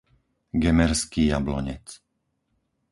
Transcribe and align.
Gemerský 0.63 1.23
Jablonec 1.33 1.85